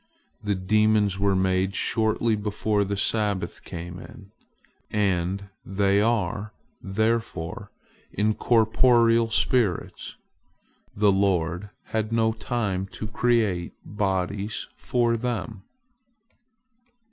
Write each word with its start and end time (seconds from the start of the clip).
The 0.43 0.55
demons 0.55 1.19
were 1.19 1.35
made 1.35 1.75
shortly 1.75 2.35
before 2.35 2.83
the 2.83 2.97
Sabbath 2.97 3.63
came 3.63 3.99
in, 3.99 4.31
and 4.89 5.49
they 5.63 6.01
are, 6.01 6.53
therefore, 6.81 7.69
incorporeal 8.11 9.29
spirits—the 9.29 11.11
Lord 11.11 11.69
had 11.83 12.11
no 12.11 12.31
time 12.33 12.87
to 12.87 13.05
create 13.07 13.73
bodies 13.85 14.67
for 14.75 15.15
them. 15.15 15.65